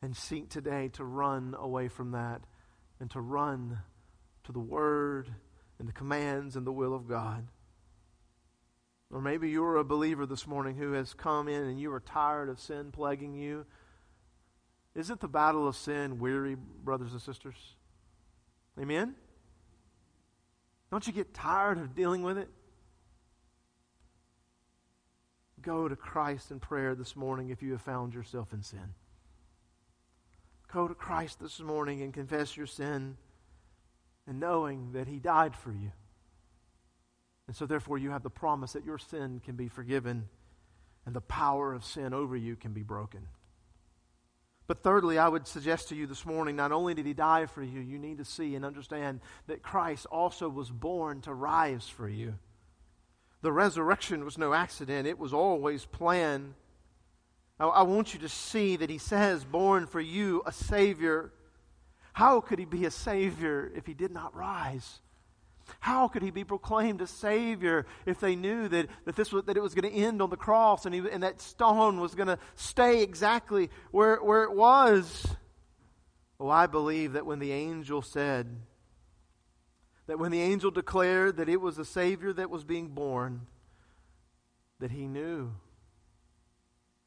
[0.01, 2.43] And seek today to run away from that
[3.01, 3.81] and to run
[4.45, 5.33] to the Word
[5.81, 7.49] and the commands and the will of God.
[9.13, 12.49] Or maybe you're a believer this morning who has come in and you are tired
[12.49, 13.67] of sin plaguing you.
[14.95, 17.77] Isn't the battle of sin weary, brothers and sisters?
[18.81, 19.15] Amen?
[20.91, 22.49] Don't you get tired of dealing with it?
[25.61, 28.95] Go to Christ in prayer this morning if you have found yourself in sin.
[30.73, 33.19] Go to Christ this morning and confess your sin
[34.27, 35.93] and knowing that He died for you.
[37.53, 40.27] And so, therefore, you have the promise that your sin can be forgiven
[41.05, 43.29] and the power of sin over you can be broken.
[44.67, 47.63] But thirdly, I would suggest to you this morning not only did he die for
[47.63, 52.09] you, you need to see and understand that Christ also was born to rise for
[52.09, 52.39] you.
[53.43, 56.55] The resurrection was no accident, it was always planned.
[57.61, 61.35] I, I want you to see that he says, born for you, a Savior.
[62.15, 65.02] How could he be a Savior if he did not rise?
[65.81, 69.57] How could he be proclaimed a Savior if they knew that, that, this was, that
[69.57, 72.29] it was going to end on the cross and, he, and that stone was going
[72.29, 75.27] to stay exactly where, where it was?
[76.39, 78.57] Oh, I believe that when the angel said,
[80.07, 83.47] that when the angel declared that it was a Savior that was being born,
[84.81, 85.53] that he knew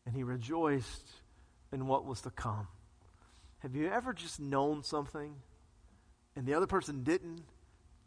[0.06, 1.10] and he rejoiced
[1.72, 2.68] in what was to come.
[3.60, 5.36] Have you ever just known something
[6.36, 7.42] and the other person didn't?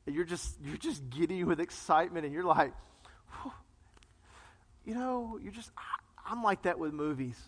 [0.09, 2.73] And you're just you're just giddy with excitement and you're like
[4.87, 7.39] you know you're just I, am like that with movies.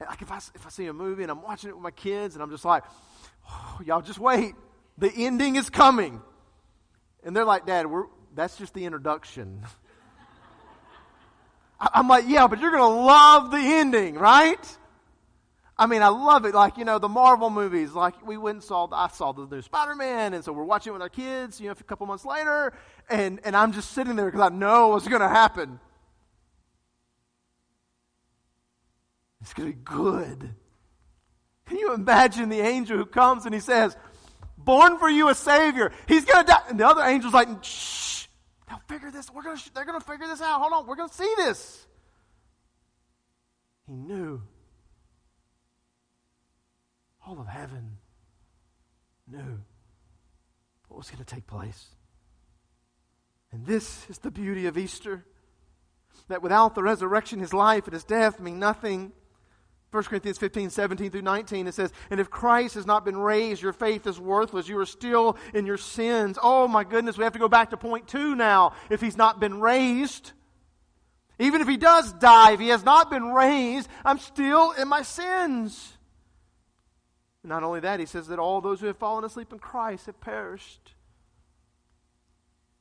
[0.00, 2.34] Like if I, if I see a movie and i'm watching it with my kids
[2.34, 2.84] and i'm just like
[3.50, 4.54] oh, y'all just wait.
[4.96, 6.22] The ending is coming.
[7.22, 9.60] And they're like dad we're, that's just the introduction.
[11.80, 14.78] I'm like yeah but you're going to love the ending right
[15.78, 16.54] I mean, I love it.
[16.54, 17.92] Like, you know, the Marvel movies.
[17.92, 20.90] Like, we went and saw, I saw the new Spider Man, and so we're watching
[20.90, 22.72] it with our kids, you know, a couple months later,
[23.08, 25.78] and, and I'm just sitting there because I know what's going to happen.
[29.40, 30.54] It's going to be good.
[31.66, 33.96] Can you imagine the angel who comes and he says,
[34.56, 35.92] Born for you a Savior.
[36.08, 36.62] He's going to die.
[36.68, 38.26] And the other angel's like, Shh,
[38.68, 39.30] they'll figure this.
[39.30, 40.60] We're gonna, they're going to figure this out.
[40.60, 41.86] Hold on, we're going to see this.
[43.86, 44.42] He knew
[47.28, 47.98] all of heaven
[49.30, 49.58] knew
[50.88, 51.88] what was going to take place.
[53.52, 55.26] And this is the beauty of Easter
[56.28, 59.12] that without the resurrection, his life and his death mean nothing.
[59.90, 63.62] 1 Corinthians 15, 17 through 19, it says, And if Christ has not been raised,
[63.62, 64.68] your faith is worthless.
[64.68, 66.38] You are still in your sins.
[66.42, 68.72] Oh my goodness, we have to go back to point two now.
[68.88, 70.32] If he's not been raised,
[71.38, 75.02] even if he does die, if he has not been raised, I'm still in my
[75.02, 75.97] sins.
[77.48, 80.20] Not only that, he says that all those who have fallen asleep in Christ have
[80.20, 80.92] perished.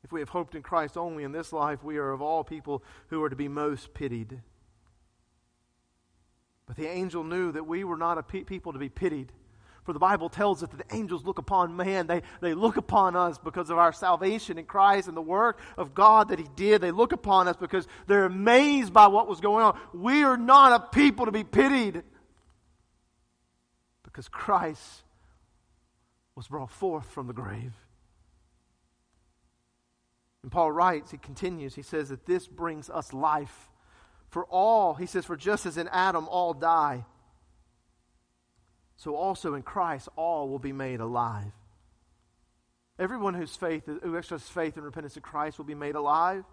[0.03, 2.83] If we have hoped in Christ only in this life, we are of all people
[3.07, 4.41] who are to be most pitied.
[6.65, 9.31] But the angel knew that we were not a pe- people to be pitied.
[9.85, 12.07] For the Bible tells us that the angels look upon man.
[12.07, 15.93] They, they look upon us because of our salvation in Christ and the work of
[15.93, 16.81] God that He did.
[16.81, 19.79] They look upon us because they're amazed by what was going on.
[19.93, 22.03] We are not a people to be pitied
[24.17, 25.03] Because Christ
[26.33, 27.75] was brought forth from the grave.
[30.41, 33.69] And Paul writes, he continues, he says that this brings us life.
[34.29, 37.05] For all, he says, for just as in Adam all die,
[38.95, 41.51] so also in Christ all will be made alive.
[42.97, 46.43] Everyone whose faith, who exercises faith and repentance in Christ will be made alive.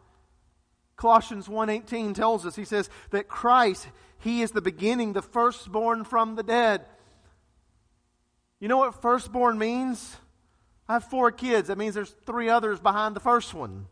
[0.97, 6.35] Colossians 1:18 tells us he says that Christ he is the beginning the firstborn from
[6.35, 6.85] the dead.
[8.65, 10.17] You know what firstborn means?
[10.89, 11.69] I have four kids.
[11.69, 13.89] That means there's three others behind the first one.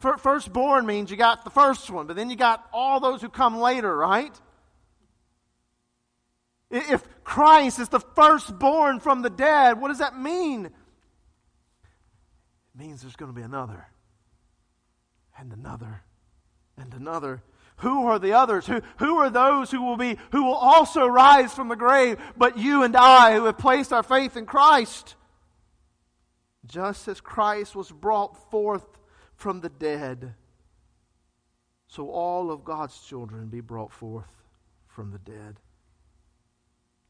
[0.00, 3.58] Firstborn means you got the first one, but then you got all those who come
[3.58, 4.38] later, right?
[6.70, 10.66] If Christ is the firstborn from the dead, what does that mean?
[10.66, 10.72] It
[12.76, 13.86] means there's going to be another,
[15.38, 16.02] and another,
[16.76, 17.42] and another.
[17.78, 18.66] Who are the others?
[18.66, 22.58] Who, who are those who will be, who will also rise from the grave, but
[22.58, 25.14] you and I who have placed our faith in Christ?
[26.66, 28.86] Just as Christ was brought forth
[29.36, 30.34] from the dead,
[31.86, 34.26] so all of God's children be brought forth
[34.88, 35.60] from the dead.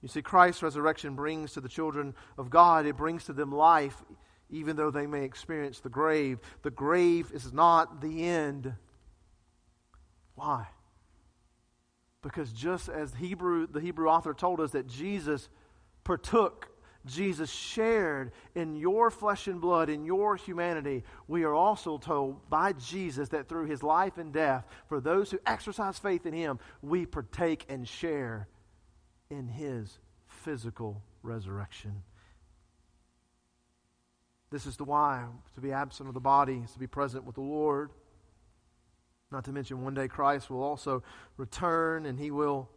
[0.03, 4.05] You see, Christ's resurrection brings to the children of God, it brings to them life,
[4.51, 6.39] even though they may experience the grave.
[6.63, 8.75] The grave is not the end.
[10.39, 10.69] Why?
[12.23, 15.49] Because just as Hebrew, the Hebrew author told us that Jesus
[16.05, 16.69] partook,
[17.05, 22.73] Jesus shared in your flesh and blood, in your humanity, we are also told by
[22.75, 27.05] Jesus that through his life and death, for those who exercise faith in him, we
[27.05, 28.47] partake and share
[29.31, 29.99] in his
[30.29, 32.03] physical resurrection.
[34.51, 35.25] This is the why
[35.57, 37.91] to be absent of the body is to be present with the Lord.
[39.31, 41.03] Not to mention, one day Christ will also
[41.37, 42.71] return and he will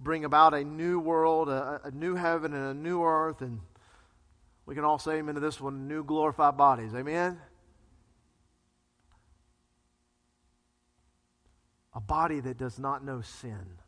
[0.00, 3.40] bring about a new world, a, a new heaven, and a new earth.
[3.40, 3.60] And
[4.66, 6.92] we can all say amen to this one new glorified bodies.
[6.94, 7.38] Amen?
[11.94, 13.78] A body that does not know sin.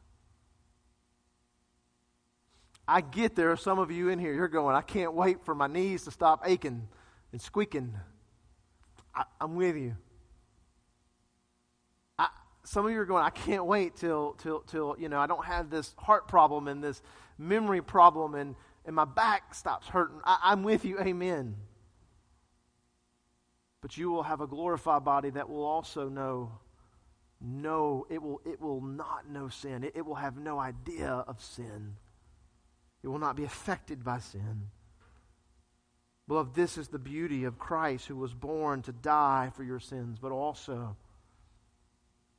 [2.87, 5.66] I get there some of you in here, you're going, I can't wait for my
[5.66, 6.87] knees to stop aching
[7.33, 7.94] and squeaking.
[9.14, 9.96] I, am with you.
[12.64, 15.44] Some of you are going, I can't wait till, till, till, you know, I don't
[15.44, 17.03] have this heart problem and this
[17.38, 20.20] memory problem and, and my back stops hurting.
[20.24, 20.98] I, I'm with you.
[20.98, 21.57] Amen.
[23.83, 26.53] But you will have a glorified body that will also know
[27.46, 29.85] no, it will, it will not know sin.
[29.85, 31.96] It, it will have no idea of sin.
[33.03, 34.68] It will not be affected by sin.
[36.27, 40.18] Beloved, this is the beauty of Christ who was born to die for your sins,
[40.18, 40.96] but also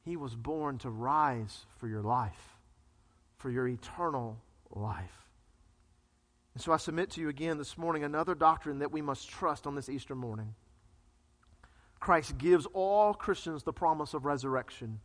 [0.05, 2.55] he was born to rise for your life,
[3.37, 4.37] for your eternal
[4.69, 5.25] life.
[6.53, 9.65] And so I submit to you again this morning another doctrine that we must trust
[9.65, 10.53] on this Easter morning.
[11.99, 14.99] Christ gives all Christians the promise of resurrection.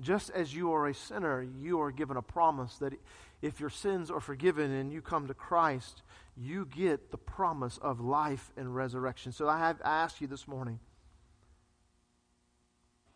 [0.00, 2.94] Just as you are a sinner, you are given a promise that
[3.42, 6.02] if your sins are forgiven and you come to Christ,
[6.36, 9.32] you get the promise of life and resurrection.
[9.32, 10.78] So I have asked you this morning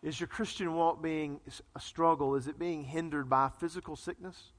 [0.03, 1.41] is your Christian walk being
[1.75, 2.35] a struggle?
[2.35, 4.53] Is it being hindered by physical sickness?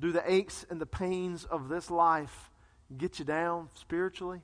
[0.00, 2.50] Do the aches and the pains of this life
[2.96, 4.42] get you down spiritually?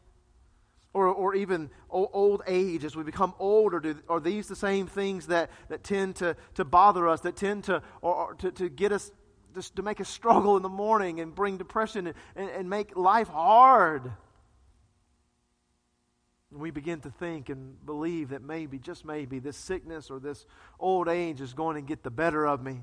[0.94, 5.26] or, or even old age as we become older do, are these the same things
[5.26, 8.92] that, that tend to, to bother us that tend to, or, or to, to get
[8.92, 9.10] us
[9.54, 12.96] just to make us struggle in the morning and bring depression and, and, and make
[12.96, 14.12] life hard
[16.54, 20.46] we begin to think and believe that maybe just maybe this sickness or this
[20.78, 22.80] old age is going to get the better of me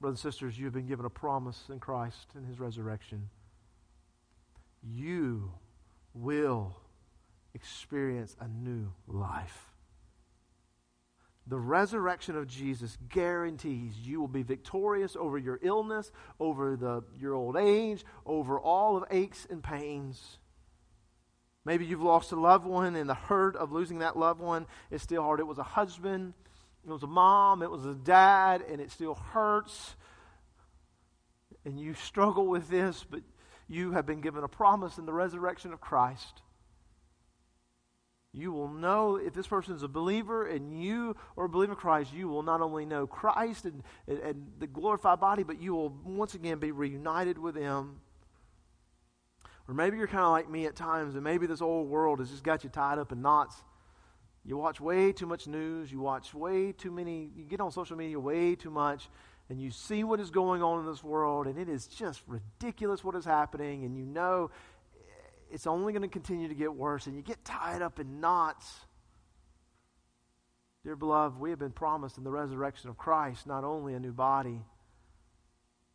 [0.00, 3.28] brothers and sisters you've been given a promise in christ and his resurrection
[4.82, 5.52] you
[6.14, 6.76] will
[7.54, 9.68] experience a new life.
[11.46, 17.34] The resurrection of Jesus guarantees you will be victorious over your illness, over the, your
[17.34, 20.38] old age, over all of aches and pains.
[21.64, 25.02] Maybe you've lost a loved one, and the hurt of losing that loved one is
[25.02, 25.40] still hard.
[25.40, 26.34] It was a husband,
[26.84, 29.94] it was a mom, it was a dad, and it still hurts.
[31.64, 33.20] And you struggle with this, but
[33.68, 36.42] you have been given a promise in the resurrection of Christ.
[38.34, 41.78] You will know if this person is a believer and you are a believer in
[41.78, 45.74] Christ, you will not only know Christ and, and, and the glorified body, but you
[45.74, 48.00] will once again be reunited with Him.
[49.68, 52.30] Or maybe you're kind of like me at times, and maybe this old world has
[52.30, 53.62] just got you tied up in knots.
[54.44, 55.92] You watch way too much news.
[55.92, 59.08] You watch way too many, you get on social media way too much,
[59.48, 63.04] and you see what is going on in this world, and it is just ridiculous
[63.04, 64.50] what is happening, and you know
[65.50, 68.80] it's only going to continue to get worse, and you get tied up in knots.
[70.82, 74.12] Dear beloved, we have been promised in the resurrection of Christ not only a new
[74.12, 74.62] body,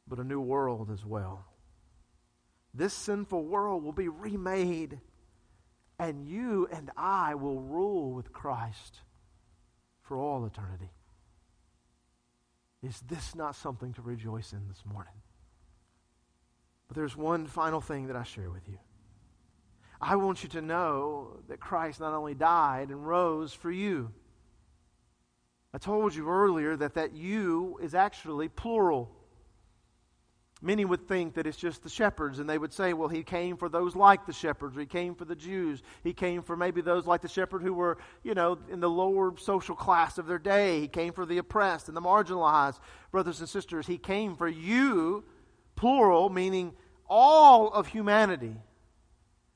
[0.08, 1.44] but a new world as well.
[2.78, 5.00] This sinful world will be remade
[5.98, 9.00] and you and I will rule with Christ
[10.04, 10.92] for all eternity.
[12.84, 15.14] Is this not something to rejoice in this morning?
[16.88, 18.78] But there's one final thing that I share with you.
[20.00, 24.12] I want you to know that Christ not only died and rose for you.
[25.74, 29.17] I told you earlier that that you is actually plural.
[30.62, 33.58] Many would think that it's just the shepherds, and they would say, well, he came
[33.58, 35.84] for those like the shepherds, or he came for the Jews.
[36.04, 39.38] He came for maybe those like the shepherd who were, you know, in the lower
[39.38, 40.82] social class of their day.
[40.82, 42.80] He came for the oppressed and the marginalized.
[43.12, 45.24] Brothers and sisters, he came for you,
[45.76, 46.74] plural, meaning
[47.08, 48.56] all of humanity.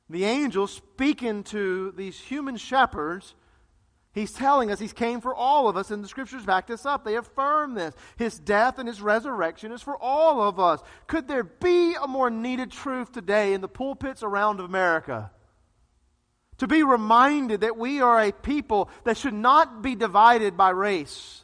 [0.07, 3.33] The angel speaking to these human shepherds
[4.13, 7.05] He's telling us he's came for all of us, and the scriptures back this up.
[7.05, 7.95] They affirm this.
[8.17, 10.81] His death and His resurrection is for all of us.
[11.07, 15.31] Could there be a more needed truth today in the pulpits around America?
[16.57, 21.43] To be reminded that we are a people that should not be divided by race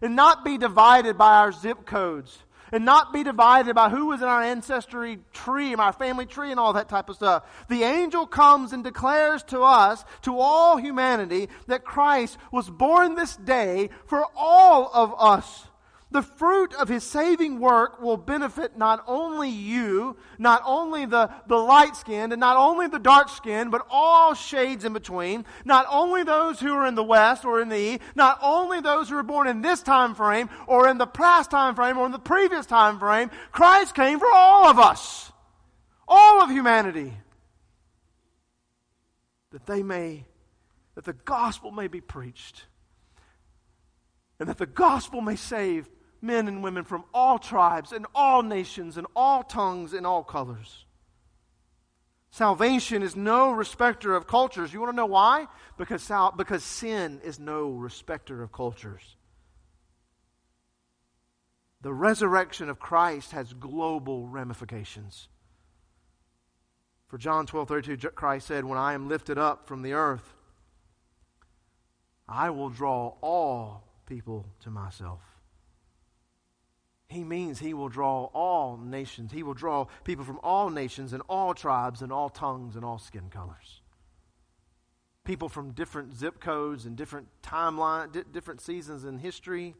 [0.00, 2.36] and not be divided by our zip codes
[2.72, 6.60] and not be divided by who was in our ancestry tree, our family tree, and
[6.60, 7.44] all that type of stuff.
[7.68, 13.36] The angel comes and declares to us, to all humanity, that Christ was born this
[13.36, 15.65] day for all of us.
[16.12, 21.56] The fruit of his saving work will benefit not only you, not only the, the
[21.56, 25.44] light skinned, and not only the dark skinned, but all shades in between.
[25.64, 29.08] Not only those who are in the West or in the East, not only those
[29.08, 32.12] who are born in this time frame, or in the past time frame, or in
[32.12, 33.28] the previous time frame.
[33.50, 35.32] Christ came for all of us.
[36.06, 37.14] All of humanity.
[39.50, 40.24] That they may,
[40.94, 42.66] that the gospel may be preached.
[44.38, 45.88] And that the gospel may save
[46.22, 50.84] men and women from all tribes and all nations and all tongues and all colors.
[52.30, 54.72] Salvation is no respecter of cultures.
[54.72, 55.46] You want to know why?
[55.78, 59.16] Because, sal- because sin is no respecter of cultures.
[61.80, 65.28] The resurrection of Christ has global ramifications.
[67.08, 70.34] For John 12 32, Christ said, When I am lifted up from the earth,
[72.28, 75.20] I will draw all people to myself.
[77.08, 79.30] He means he will draw all nations.
[79.30, 82.98] He will draw people from all nations and all tribes and all tongues and all
[82.98, 83.80] skin colors.
[85.24, 89.74] People from different zip codes and different timeline, di- different seasons in history.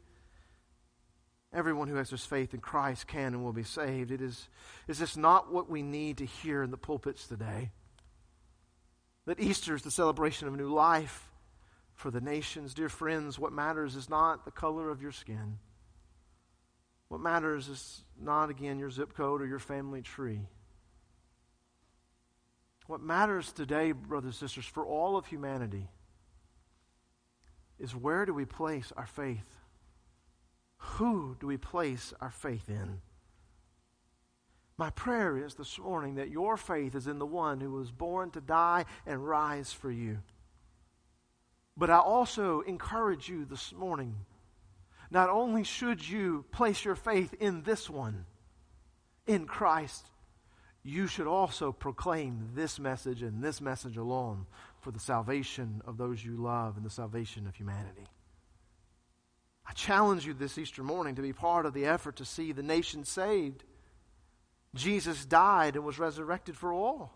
[1.52, 4.10] Everyone who has this faith in Christ can and will be saved.
[4.10, 4.48] It is,
[4.86, 7.70] is this not what we need to hear in the pulpits today?
[9.26, 11.28] That Easter is the celebration of a new life
[11.94, 12.74] for the nations.
[12.74, 15.58] Dear friends, what matters is not the color of your skin.
[17.08, 20.40] What matters is not, again, your zip code or your family tree.
[22.86, 25.88] What matters today, brothers and sisters, for all of humanity
[27.78, 29.58] is where do we place our faith?
[30.78, 33.00] Who do we place our faith in?
[34.78, 38.30] My prayer is this morning that your faith is in the one who was born
[38.32, 40.18] to die and rise for you.
[41.76, 44.16] But I also encourage you this morning
[45.16, 48.26] not only should you place your faith in this one,
[49.26, 50.10] in Christ,
[50.82, 54.44] you should also proclaim this message and this message alone
[54.78, 58.04] for the salvation of those you love and the salvation of humanity.
[59.66, 62.62] I challenge you this Easter morning to be part of the effort to see the
[62.62, 63.64] nation saved.
[64.74, 67.10] Jesus died and was resurrected for all,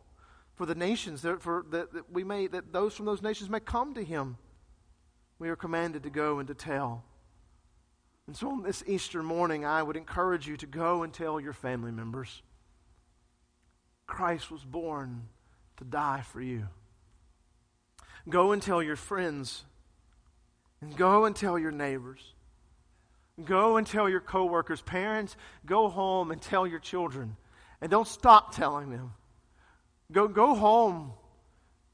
[0.54, 3.92] for the nations, for that, that we may that those from those nations may come
[3.92, 4.38] to Him.
[5.38, 7.04] We are commanded to go and to tell
[8.30, 11.52] and so on this Easter morning, I would encourage you to go and tell your
[11.52, 12.42] family members
[14.06, 15.22] Christ was born
[15.78, 16.68] to die for you.
[18.28, 19.64] Go and tell your friends,
[20.80, 22.20] and go and tell your neighbors.
[23.44, 24.80] Go and tell your coworkers.
[24.80, 27.36] Parents, go home and tell your children.
[27.80, 29.12] And don't stop telling them.
[30.12, 31.14] Go, go home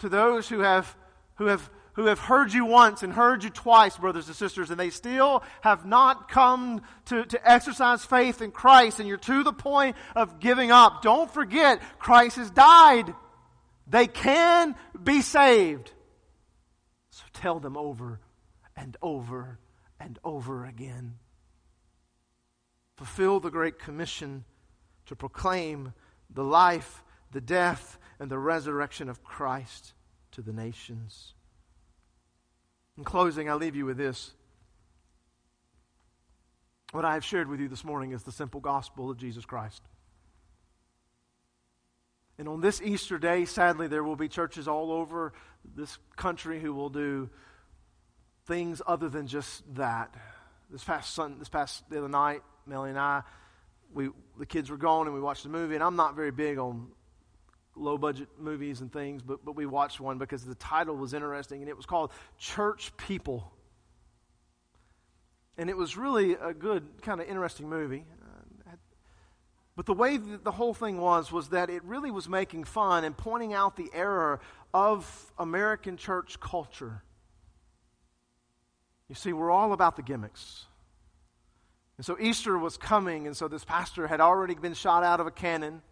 [0.00, 0.98] to those who have,
[1.36, 4.78] who have who have heard you once and heard you twice, brothers and sisters, and
[4.78, 9.52] they still have not come to, to exercise faith in Christ, and you're to the
[9.52, 11.00] point of giving up.
[11.00, 13.14] Don't forget, Christ has died.
[13.86, 15.90] They can be saved.
[17.10, 18.20] So tell them over
[18.76, 19.58] and over
[19.98, 21.14] and over again.
[22.98, 24.44] Fulfill the Great Commission
[25.06, 25.94] to proclaim
[26.28, 29.94] the life, the death, and the resurrection of Christ
[30.32, 31.32] to the nations.
[32.98, 34.32] In closing, I leave you with this.
[36.92, 39.82] What I have shared with you this morning is the simple gospel of Jesus Christ.
[42.38, 45.32] And on this Easter day, sadly, there will be churches all over
[45.74, 47.28] this country who will do
[48.46, 50.14] things other than just that.
[50.70, 53.22] This past sun, this past the other night, Melly and I,
[53.92, 55.74] we the kids were gone and we watched a movie.
[55.74, 56.88] And I'm not very big on
[57.76, 61.60] low budget movies and things, but but we watched one because the title was interesting
[61.60, 63.52] and it was called Church People.
[65.58, 68.04] And it was really a good, kind of interesting movie.
[69.76, 73.04] But the way that the whole thing was, was that it really was making fun
[73.04, 74.40] and pointing out the error
[74.72, 77.02] of American church culture.
[79.08, 80.64] You see, we're all about the gimmicks.
[81.98, 85.26] And so Easter was coming, and so this pastor had already been shot out of
[85.26, 85.82] a cannon.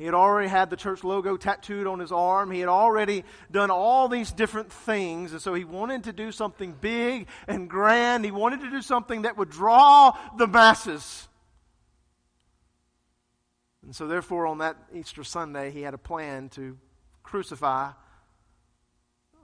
[0.00, 2.50] He had already had the church logo tattooed on his arm.
[2.50, 5.32] He had already done all these different things.
[5.32, 8.24] And so he wanted to do something big and grand.
[8.24, 11.28] He wanted to do something that would draw the masses.
[13.82, 16.78] And so, therefore, on that Easter Sunday, he had a plan to
[17.22, 17.90] crucify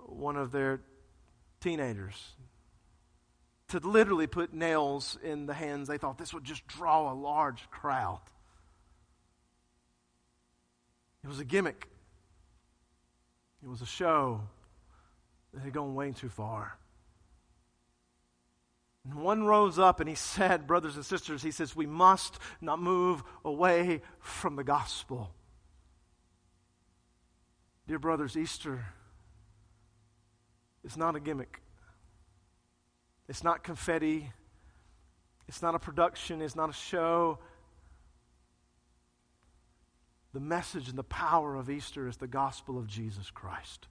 [0.07, 0.81] one of their
[1.61, 2.35] teenagers.
[3.69, 5.89] To literally put nails in the hands.
[5.89, 8.23] They thought this would just draw a large crowd.
[11.27, 11.89] It was a gimmick,
[13.61, 14.43] it was a show
[15.53, 16.79] that had gone way too far.
[19.05, 22.81] And one rose up and he said, Brothers and sisters, he says, we must not
[22.81, 25.33] move away from the gospel.
[27.89, 28.85] Dear brothers, Easter
[30.85, 31.61] is not a gimmick.
[33.29, 34.31] It's not confetti.
[35.49, 36.41] It's not a production.
[36.41, 37.41] It's not a show.
[40.37, 43.89] The message and the power of Easter is the gospel of Jesus Christ.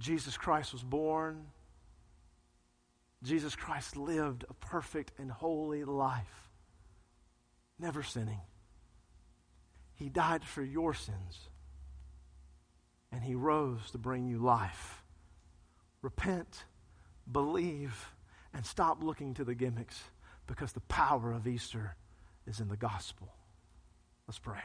[0.00, 1.46] Jesus Christ was born
[3.22, 6.50] Jesus Christ lived a perfect and holy life,
[7.78, 8.40] never sinning.
[9.94, 11.48] He died for your sins,
[13.12, 15.04] and He rose to bring you life.
[16.02, 16.64] Repent,
[17.30, 18.10] believe,
[18.52, 20.02] and stop looking to the gimmicks
[20.48, 21.94] because the power of Easter
[22.48, 23.32] is in the gospel.
[24.26, 24.60] Let's pray.